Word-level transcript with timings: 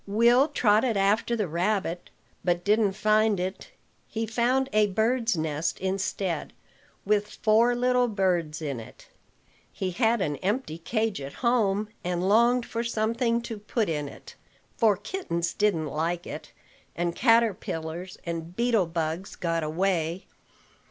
Will 0.07 0.47
trotted 0.47 0.97
after 0.97 1.35
the 1.35 1.47
rabbit, 1.47 2.09
but 2.43 2.63
didn't 2.63 2.93
find 2.93 3.39
it; 3.39 3.69
he 4.07 4.25
found 4.25 4.67
a 4.73 4.87
bird's 4.87 5.37
nest 5.37 5.77
instead 5.79 6.53
with 7.05 7.27
four 7.43 7.75
little 7.75 8.07
birds 8.07 8.63
in 8.63 8.79
it. 8.79 9.09
He 9.71 9.91
had 9.91 10.19
an 10.19 10.37
empty 10.37 10.79
cage 10.79 11.21
at 11.21 11.33
home, 11.45 11.87
and 12.03 12.27
longed 12.27 12.65
for 12.65 12.83
something 12.83 13.41
to 13.41 13.59
put 13.59 13.89
in 13.89 14.07
it; 14.07 14.33
for 14.75 14.97
kittens 14.97 15.53
didn't 15.53 15.85
like 15.85 16.25
it, 16.25 16.51
and 16.95 17.15
caterpillars 17.15 18.17
and 18.25 18.55
beetlebugs 18.55 19.35
got 19.39 19.61
away. 19.61 20.25